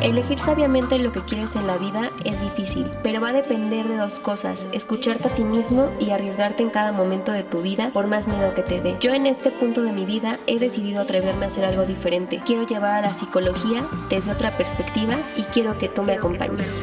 Elegir 0.00 0.38
sabiamente 0.38 0.98
lo 1.00 1.10
que 1.10 1.24
quieres 1.24 1.56
en 1.56 1.66
la 1.66 1.76
vida 1.76 2.12
es 2.24 2.40
difícil, 2.40 2.86
pero 3.02 3.20
va 3.20 3.30
a 3.30 3.32
depender 3.32 3.88
de 3.88 3.96
dos 3.96 4.20
cosas, 4.20 4.66
escucharte 4.72 5.28
a 5.28 5.34
ti 5.34 5.42
mismo 5.42 5.90
y 5.98 6.10
arriesgarte 6.10 6.62
en 6.62 6.70
cada 6.70 6.92
momento 6.92 7.32
de 7.32 7.42
tu 7.42 7.62
vida 7.62 7.90
por 7.92 8.06
más 8.06 8.28
miedo 8.28 8.54
que 8.54 8.62
te 8.62 8.80
dé. 8.80 8.96
Yo 9.00 9.12
en 9.12 9.26
este 9.26 9.50
punto 9.50 9.82
de 9.82 9.92
mi 9.92 10.04
vida 10.04 10.38
he 10.46 10.60
decidido 10.60 11.02
atreverme 11.02 11.46
a 11.46 11.48
hacer 11.48 11.64
algo 11.64 11.84
diferente. 11.84 12.40
Quiero 12.46 12.64
llevar 12.64 12.94
a 12.94 13.08
la 13.08 13.14
psicología 13.14 13.84
desde 14.08 14.30
otra 14.30 14.52
perspectiva 14.52 15.16
y 15.36 15.42
quiero 15.42 15.78
que 15.78 15.88
tú 15.88 16.04
me 16.04 16.12
acompañes. 16.12 16.74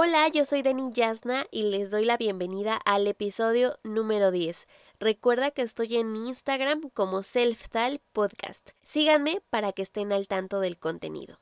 Hola, 0.00 0.28
yo 0.28 0.44
soy 0.44 0.62
Dani 0.62 0.92
Yasna 0.92 1.48
y 1.50 1.64
les 1.64 1.90
doy 1.90 2.04
la 2.04 2.16
bienvenida 2.16 2.76
al 2.84 3.08
episodio 3.08 3.80
número 3.82 4.30
10. 4.30 4.68
Recuerda 5.00 5.50
que 5.50 5.62
estoy 5.62 5.96
en 5.96 6.14
Instagram 6.14 6.88
como 6.90 7.24
Selftal 7.24 8.00
Podcast. 8.12 8.70
Síganme 8.84 9.42
para 9.50 9.72
que 9.72 9.82
estén 9.82 10.12
al 10.12 10.28
tanto 10.28 10.60
del 10.60 10.78
contenido. 10.78 11.40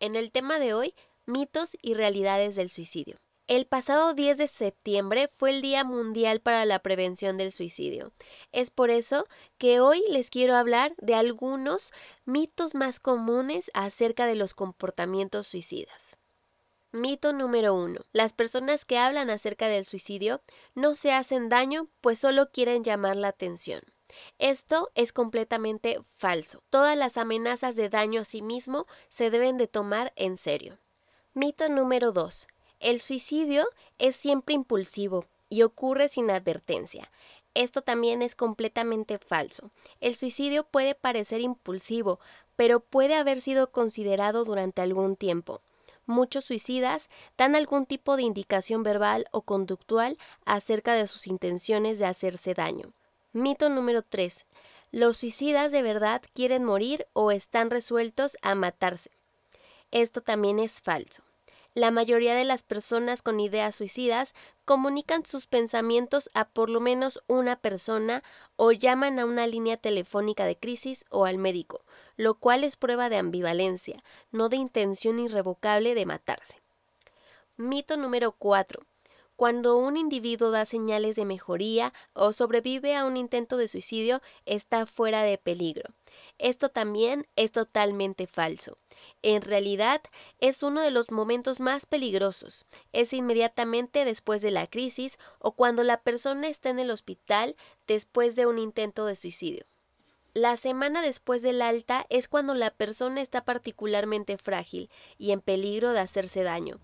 En 0.00 0.16
el 0.16 0.32
tema 0.32 0.58
de 0.58 0.74
hoy, 0.74 0.94
mitos 1.24 1.78
y 1.80 1.94
realidades 1.94 2.56
del 2.56 2.68
suicidio. 2.68 3.16
El 3.46 3.64
pasado 3.64 4.12
10 4.12 4.36
de 4.36 4.48
septiembre 4.48 5.26
fue 5.26 5.48
el 5.48 5.62
Día 5.62 5.82
Mundial 5.82 6.40
para 6.40 6.66
la 6.66 6.80
Prevención 6.80 7.38
del 7.38 7.52
Suicidio. 7.52 8.12
Es 8.52 8.68
por 8.68 8.90
eso 8.90 9.24
que 9.56 9.80
hoy 9.80 10.04
les 10.10 10.28
quiero 10.28 10.56
hablar 10.56 10.92
de 10.98 11.14
algunos 11.14 11.90
mitos 12.26 12.74
más 12.74 13.00
comunes 13.00 13.70
acerca 13.72 14.26
de 14.26 14.34
los 14.34 14.52
comportamientos 14.52 15.46
suicidas. 15.46 16.18
Mito 16.94 17.32
número 17.32 17.74
uno. 17.74 18.02
Las 18.12 18.34
personas 18.34 18.84
que 18.84 18.98
hablan 18.98 19.28
acerca 19.28 19.66
del 19.66 19.84
suicidio 19.84 20.40
no 20.76 20.94
se 20.94 21.10
hacen 21.10 21.48
daño, 21.48 21.88
pues 22.00 22.20
solo 22.20 22.52
quieren 22.52 22.84
llamar 22.84 23.16
la 23.16 23.26
atención. 23.26 23.82
Esto 24.38 24.92
es 24.94 25.12
completamente 25.12 25.98
falso. 26.16 26.62
Todas 26.70 26.96
las 26.96 27.18
amenazas 27.18 27.74
de 27.74 27.88
daño 27.88 28.20
a 28.20 28.24
sí 28.24 28.42
mismo 28.42 28.86
se 29.08 29.30
deben 29.30 29.56
de 29.58 29.66
tomar 29.66 30.12
en 30.14 30.36
serio. 30.36 30.78
Mito 31.32 31.68
número 31.68 32.12
2. 32.12 32.46
El 32.78 33.00
suicidio 33.00 33.66
es 33.98 34.14
siempre 34.14 34.54
impulsivo 34.54 35.24
y 35.48 35.62
ocurre 35.62 36.08
sin 36.08 36.30
advertencia. 36.30 37.10
Esto 37.54 37.82
también 37.82 38.22
es 38.22 38.36
completamente 38.36 39.18
falso. 39.18 39.72
El 40.00 40.14
suicidio 40.14 40.62
puede 40.62 40.94
parecer 40.94 41.40
impulsivo, 41.40 42.20
pero 42.54 42.78
puede 42.78 43.16
haber 43.16 43.40
sido 43.40 43.72
considerado 43.72 44.44
durante 44.44 44.80
algún 44.80 45.16
tiempo. 45.16 45.60
Muchos 46.06 46.44
suicidas 46.44 47.08
dan 47.38 47.56
algún 47.56 47.86
tipo 47.86 48.16
de 48.16 48.22
indicación 48.22 48.82
verbal 48.82 49.26
o 49.30 49.42
conductual 49.42 50.18
acerca 50.44 50.94
de 50.94 51.06
sus 51.06 51.26
intenciones 51.26 51.98
de 51.98 52.06
hacerse 52.06 52.54
daño. 52.54 52.92
Mito 53.32 53.68
número 53.68 54.02
3. 54.02 54.44
Los 54.92 55.16
suicidas 55.16 55.72
de 55.72 55.82
verdad 55.82 56.22
quieren 56.34 56.62
morir 56.64 57.06
o 57.14 57.30
están 57.30 57.70
resueltos 57.70 58.36
a 58.42 58.54
matarse. 58.54 59.10
Esto 59.90 60.20
también 60.20 60.58
es 60.58 60.82
falso. 60.82 61.22
La 61.74 61.90
mayoría 61.90 62.36
de 62.36 62.44
las 62.44 62.62
personas 62.62 63.20
con 63.20 63.40
ideas 63.40 63.74
suicidas 63.74 64.34
comunican 64.64 65.26
sus 65.26 65.48
pensamientos 65.48 66.30
a 66.32 66.44
por 66.44 66.70
lo 66.70 66.78
menos 66.78 67.20
una 67.26 67.56
persona 67.56 68.22
o 68.56 68.72
llaman 68.72 69.18
a 69.18 69.24
una 69.24 69.46
línea 69.46 69.76
telefónica 69.76 70.44
de 70.44 70.56
crisis 70.56 71.04
o 71.10 71.24
al 71.24 71.38
médico, 71.38 71.82
lo 72.16 72.34
cual 72.34 72.64
es 72.64 72.76
prueba 72.76 73.08
de 73.08 73.16
ambivalencia, 73.16 74.02
no 74.30 74.48
de 74.48 74.56
intención 74.56 75.18
irrevocable 75.18 75.94
de 75.94 76.06
matarse. 76.06 76.58
Mito 77.56 77.96
número 77.96 78.32
4. 78.32 78.82
Cuando 79.36 79.76
un 79.76 79.96
individuo 79.96 80.50
da 80.50 80.64
señales 80.64 81.16
de 81.16 81.24
mejoría 81.24 81.92
o 82.12 82.32
sobrevive 82.32 82.94
a 82.94 83.04
un 83.04 83.16
intento 83.16 83.56
de 83.56 83.66
suicidio, 83.66 84.22
está 84.46 84.86
fuera 84.86 85.22
de 85.22 85.38
peligro. 85.38 85.90
Esto 86.38 86.68
también 86.68 87.26
es 87.36 87.52
totalmente 87.52 88.26
falso. 88.26 88.78
En 89.22 89.42
realidad, 89.42 90.02
es 90.40 90.62
uno 90.62 90.82
de 90.82 90.90
los 90.90 91.10
momentos 91.10 91.60
más 91.60 91.86
peligrosos. 91.86 92.66
Es 92.92 93.12
inmediatamente 93.12 94.04
después 94.04 94.42
de 94.42 94.50
la 94.50 94.66
crisis 94.66 95.18
o 95.38 95.52
cuando 95.52 95.84
la 95.84 96.02
persona 96.02 96.48
está 96.48 96.70
en 96.70 96.80
el 96.80 96.90
hospital 96.90 97.56
después 97.86 98.34
de 98.34 98.46
un 98.46 98.58
intento 98.58 99.06
de 99.06 99.16
suicidio. 99.16 99.64
La 100.32 100.56
semana 100.56 101.00
después 101.00 101.42
del 101.42 101.62
alta 101.62 102.06
es 102.08 102.26
cuando 102.26 102.54
la 102.54 102.72
persona 102.72 103.20
está 103.20 103.44
particularmente 103.44 104.36
frágil 104.36 104.90
y 105.16 105.30
en 105.30 105.40
peligro 105.40 105.92
de 105.92 106.00
hacerse 106.00 106.42
daño, 106.42 106.80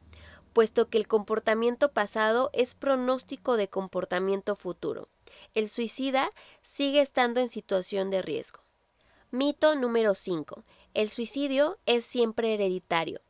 puesto 0.52 0.88
que 0.88 0.98
el 0.98 1.08
comportamiento 1.08 1.92
pasado 1.92 2.50
es 2.52 2.76
pronóstico 2.76 3.56
de 3.56 3.68
comportamiento 3.68 4.54
futuro. 4.54 5.08
El 5.54 5.68
suicida 5.68 6.30
sigue 6.62 7.00
estando 7.00 7.40
en 7.40 7.48
situación 7.48 8.10
de 8.10 8.22
riesgo. 8.22 8.60
Mito 9.32 9.76
número 9.76 10.16
5. 10.16 10.64
El 10.92 11.08
suicidio 11.08 11.78
es 11.86 12.04
siempre 12.04 12.52
hereditario. 12.54 13.20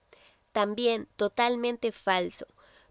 También 0.50 1.08
totalmente 1.16 1.92
falso. 1.92 2.46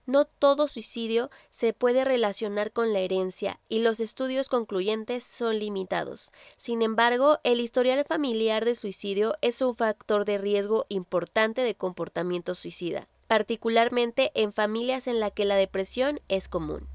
No 0.06 0.25
todo 0.25 0.68
suicidio 0.68 1.31
se 1.50 1.74
puede 1.74 2.06
relacionar 2.06 2.72
con 2.72 2.94
la 2.94 3.00
herencia 3.00 3.59
y 3.68 3.80
los 3.80 4.00
estudios 4.00 4.48
concluyentes 4.48 5.24
son 5.24 5.58
limitados. 5.58 6.31
Sin 6.56 6.84
embargo, 6.84 7.40
el 7.44 7.62
historial 7.62 8.06
familiar 8.06 8.64
de 8.64 8.75
suicidio 8.75 9.36
es 9.42 9.64
un 9.64 9.75
factor 9.75 10.24
de 10.24 10.38
riesgo 10.38 10.86
importante 10.88 11.62
de 11.62 11.74
comportamiento 11.74 12.53
suicida, 12.53 13.08
particularmente 13.25 14.31
en 14.36 14.53
familias 14.53 15.08
en 15.08 15.19
las 15.19 15.31
que 15.31 15.46
la 15.46 15.56
depresión 15.56 16.22
es 16.28 16.48
común. 16.48 16.88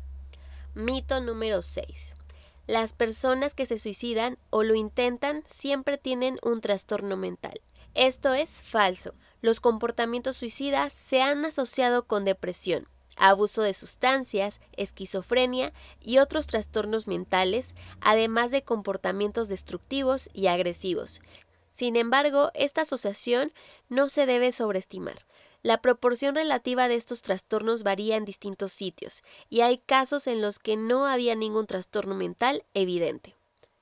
Mito 0.74 1.20
número 1.20 1.62
6. 1.62 2.13
Las 2.66 2.94
personas 2.94 3.54
que 3.54 3.66
se 3.66 3.78
suicidan 3.78 4.38
o 4.48 4.62
lo 4.62 4.74
intentan 4.74 5.44
siempre 5.46 5.98
tienen 5.98 6.38
un 6.42 6.60
trastorno 6.60 7.16
mental. 7.16 7.60
Esto 7.94 8.32
es 8.32 8.62
falso. 8.62 9.14
Los 9.42 9.60
comportamientos 9.60 10.36
suicidas 10.36 10.92
se 10.92 11.20
han 11.20 11.44
asociado 11.44 12.06
con 12.06 12.24
depresión, 12.24 12.88
abuso 13.16 13.60
de 13.60 13.74
sustancias, 13.74 14.60
esquizofrenia 14.72 15.74
y 16.00 16.18
otros 16.18 16.46
trastornos 16.46 17.06
mentales, 17.06 17.74
además 18.00 18.50
de 18.50 18.62
comportamientos 18.62 19.48
destructivos 19.48 20.30
y 20.32 20.46
agresivos. 20.46 21.20
Sin 21.70 21.96
embargo, 21.96 22.50
esta 22.54 22.82
asociación 22.82 23.52
no 23.88 24.08
se 24.08 24.26
debe 24.26 24.52
sobreestimar. 24.52 25.26
La 25.64 25.80
proporción 25.80 26.34
relativa 26.34 26.88
de 26.88 26.96
estos 26.96 27.22
trastornos 27.22 27.84
varía 27.84 28.16
en 28.16 28.26
distintos 28.26 28.70
sitios, 28.70 29.22
y 29.48 29.62
hay 29.62 29.78
casos 29.78 30.26
en 30.26 30.42
los 30.42 30.58
que 30.58 30.76
no 30.76 31.06
había 31.06 31.34
ningún 31.34 31.66
trastorno 31.66 32.14
mental 32.14 32.66
evidente. 32.74 33.34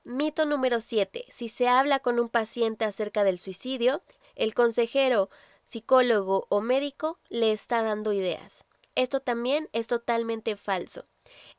Mito 0.05 0.45
número 0.45 0.79
7. 0.79 1.25
Si 1.27 1.49
se 1.49 1.67
habla 1.67 1.99
con 1.99 2.21
un 2.21 2.29
paciente 2.29 2.85
acerca 2.85 3.25
del 3.25 3.37
suicidio, 3.37 4.01
el 4.35 4.53
consejero, 4.53 5.29
psicólogo 5.61 6.47
o 6.47 6.61
médico 6.61 7.19
le 7.27 7.51
está 7.51 7.81
dando 7.81 8.13
ideas. 8.13 8.63
Esto 8.95 9.19
también 9.19 9.67
es 9.73 9.85
totalmente 9.85 10.55
falso. 10.55 11.03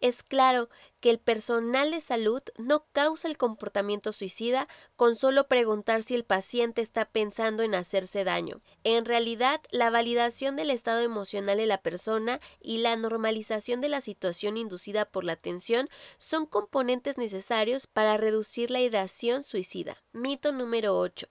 Es 0.05 0.23
claro 0.23 0.69
que 1.01 1.09
el 1.09 1.19
personal 1.19 1.91
de 1.91 2.03
salud 2.03 2.43
no 2.59 2.85
causa 2.93 3.27
el 3.27 3.39
comportamiento 3.39 4.13
suicida 4.13 4.69
con 4.97 5.17
solo 5.17 5.49
preguntar 5.49 6.03
si 6.03 6.15
el 6.15 6.25
paciente 6.25 6.83
está 6.83 7.07
pensando 7.07 7.63
en 7.63 7.75
hacerse 7.75 8.23
daño. 8.23 8.61
En 8.83 9.07
realidad, 9.07 9.63
la 9.71 9.89
validación 9.89 10.57
del 10.57 10.69
estado 10.69 11.01
emocional 11.01 11.57
de 11.57 11.65
la 11.65 11.79
persona 11.79 12.39
y 12.61 12.83
la 12.83 12.97
normalización 12.97 13.81
de 13.81 13.89
la 13.89 14.03
situación 14.03 14.59
inducida 14.59 15.07
por 15.07 15.25
la 15.25 15.37
tensión 15.37 15.89
son 16.19 16.45
componentes 16.45 17.17
necesarios 17.17 17.87
para 17.87 18.19
reducir 18.19 18.71
la 18.71 18.83
ideación 18.83 19.43
suicida. 19.43 19.97
Mito 20.13 20.53
número 20.53 20.99
8. 20.99 21.29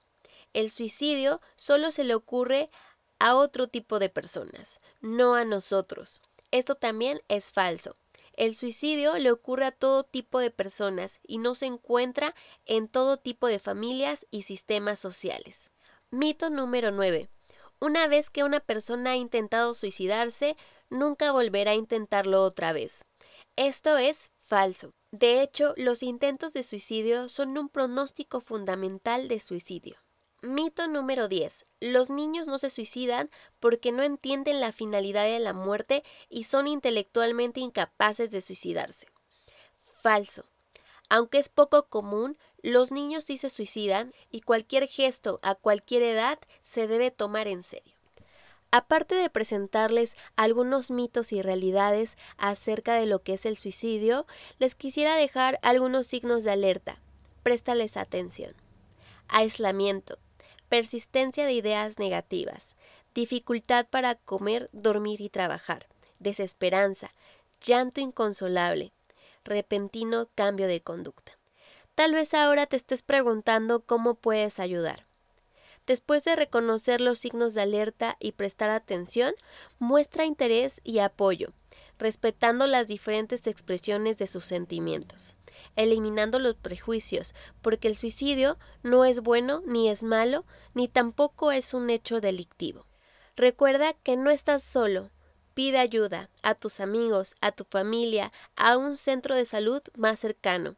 El 0.54 0.72
suicidio 0.72 1.42
solo 1.58 1.92
se 1.92 2.06
le 2.06 2.16
ocurre 2.16 2.72
a 3.20 3.36
otro 3.36 3.68
tipo 3.68 4.00
de 4.00 4.10
personas, 4.10 4.82
no 5.00 5.36
a 5.36 5.46
nosotros. 5.46 6.24
Esto 6.50 6.74
también 6.74 7.22
es 7.28 7.52
falso. 7.52 7.96
El 8.34 8.56
suicidio 8.56 9.18
le 9.20 9.32
ocurre 9.32 9.66
a 9.66 9.72
todo 9.72 10.04
tipo 10.04 10.40
de 10.40 10.50
personas 10.50 11.20
y 11.26 11.38
no 11.38 11.54
se 11.54 11.68
encuentra 11.68 12.34
en 12.66 12.88
todo 12.88 13.18
tipo 13.18 13.48
de 13.48 13.60
familias 13.60 14.26
y 14.32 14.42
sistemas 14.42 15.00
sociales. 15.00 15.72
Mito 16.10 16.50
número 16.50 16.92
9. 16.92 17.30
Una 17.80 18.08
vez 18.08 18.30
que 18.30 18.44
una 18.44 18.60
persona 18.60 19.12
ha 19.12 19.16
intentado 19.16 19.74
suicidarse, 19.76 20.58
nunca 20.90 21.32
volverá 21.32 21.72
a 21.72 21.76
intentarlo 21.76 22.44
otra 22.44 22.74
vez. 22.74 23.02
Esto 23.56 23.98
es 23.98 24.32
falso. 24.42 24.92
De 25.12 25.42
hecho, 25.44 25.76
los 25.78 26.02
intentos 26.02 26.54
de 26.54 26.64
suicidio 26.64 27.30
son 27.30 27.56
un 27.58 27.70
pronóstico 27.70 28.42
fundamental 28.42 29.28
de 29.28 29.40
suicidio. 29.40 29.98
Mito 30.46 30.90
número 30.90 31.30
10. 31.30 31.64
Los 31.80 32.10
niños 32.10 32.48
no 32.48 32.60
se 32.60 32.70
suicidan 32.70 33.30
porque 33.62 33.94
no 33.94 34.04
entienden 34.04 34.60
la 34.60 34.74
finalidad 34.74 35.24
de 35.24 35.40
la 35.40 35.54
muerte 35.54 36.04
y 36.28 36.44
son 36.44 36.68
intelectualmente 36.68 37.62
incapaces 37.62 38.30
de 38.30 38.42
suicidarse. 38.42 39.08
Falso. 39.78 40.44
Aunque 41.08 41.38
es 41.38 41.48
poco 41.48 41.88
común, 41.88 42.38
los 42.62 42.92
niños 42.92 43.24
sí 43.24 43.38
se 43.38 43.50
suicidan 43.50 44.14
y 44.32 44.42
cualquier 44.42 44.90
gesto 44.90 45.40
a 45.44 45.56
cualquier 45.56 46.04
edad 46.04 46.38
se 46.62 46.88
debe 46.88 47.10
tomar 47.10 47.48
en 47.48 47.64
serio. 47.64 47.96
Aparte 48.70 49.16
de 49.16 49.30
presentarles 49.30 50.18
algunos 50.36 50.92
mitos 50.92 51.32
y 51.32 51.42
realidades 51.42 52.18
acerca 52.36 52.96
de 52.96 53.06
lo 53.06 53.24
que 53.24 53.36
es 53.36 53.46
el 53.46 53.56
suicidio, 53.56 54.28
les 54.60 54.76
quisiera 54.76 55.16
dejar 55.16 55.58
algunos 55.62 56.06
signos 56.06 56.44
de 56.44 56.52
alerta. 56.52 57.00
Préstales 57.44 57.96
atención. 57.96 58.54
Aislamiento, 59.30 60.20
persistencia 60.74 61.46
de 61.46 61.54
ideas 61.54 62.00
negativas, 62.00 62.76
dificultad 63.14 63.86
para 63.86 64.16
comer, 64.16 64.72
dormir 64.74 65.22
y 65.22 65.30
trabajar, 65.30 65.86
desesperanza, 66.18 67.14
llanto 67.62 68.02
inconsolable, 68.02 68.92
repentino 69.44 70.30
cambio 70.34 70.66
de 70.66 70.82
conducta. 70.82 71.34
Tal 71.94 72.14
vez 72.16 72.34
ahora 72.34 72.66
te 72.66 72.76
estés 72.76 73.04
preguntando 73.04 73.82
cómo 73.82 74.16
puedes 74.16 74.58
ayudar. 74.58 75.06
Después 75.86 76.24
de 76.24 76.36
reconocer 76.36 77.02
los 77.02 77.20
signos 77.20 77.54
de 77.54 77.62
alerta 77.62 78.18
y 78.20 78.32
prestar 78.32 78.72
atención, 78.72 79.36
muestra 79.78 80.26
interés 80.26 80.82
y 80.84 80.98
apoyo, 80.98 81.54
respetando 82.04 82.68
las 82.68 82.88
diferentes 82.88 83.48
expresiones 83.48 84.18
de 84.18 84.28
sus 84.28 84.44
sentimientos, 84.44 85.38
eliminando 85.78 86.38
los 86.38 86.56
prejuicios, 86.56 87.34
porque 87.62 87.88
el 87.88 87.96
suicidio 87.96 88.60
no 88.84 89.06
es 89.06 89.22
bueno, 89.22 89.64
ni 89.66 89.90
es 89.90 90.04
malo, 90.04 90.44
ni 90.74 90.90
tampoco 90.90 91.54
es 91.54 91.74
un 91.74 91.90
hecho 91.90 92.20
delictivo. 92.20 92.86
Recuerda 93.38 93.94
que 93.94 94.18
no 94.18 94.32
estás 94.32 94.64
solo, 94.64 95.12
pide 95.54 95.78
ayuda 95.78 96.30
a 96.42 96.56
tus 96.56 96.82
amigos, 96.82 97.36
a 97.40 97.54
tu 97.54 97.64
familia, 97.64 98.34
a 98.58 98.76
un 98.76 98.98
centro 98.98 99.34
de 99.34 99.46
salud 99.46 99.82
más 99.96 100.20
cercano. 100.20 100.76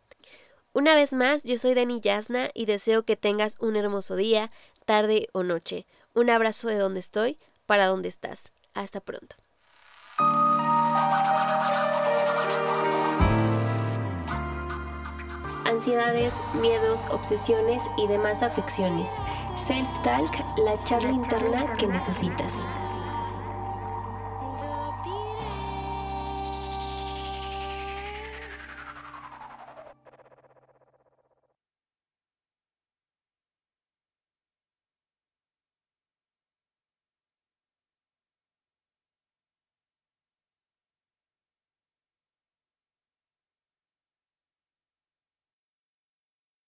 Una 0.73 0.93
vez 0.93 1.11
más, 1.11 1.41
yo 1.41 1.57
soy 1.57 1.73
Dani 1.73 2.01
Yasna 2.01 2.49
y 2.53 2.67
deseo 2.67 3.03
que 3.03 3.15
tengas 3.15 3.57
un 3.59 3.75
hermoso 3.77 4.15
día, 4.15 4.51
tarde 4.85 5.27
o 5.33 5.41
noche. 5.41 5.87
Un 6.13 6.29
abrazo 6.29 6.67
de 6.67 6.77
donde 6.77 6.99
estoy 6.99 7.39
para 7.65 7.87
donde 7.87 8.09
estás. 8.09 8.51
Hasta 8.75 8.99
pronto. 8.99 9.35
Ansiedades, 15.85 16.33
miedos, 16.59 17.05
obsesiones 17.11 17.83
y 17.95 18.07
demás 18.07 18.41
afecciones. 18.41 19.07
Self-Talk, 19.55 20.57
la 20.57 20.83
charla 20.83 21.11
interna 21.11 21.75
que 21.77 21.85
necesitas. 21.85 22.55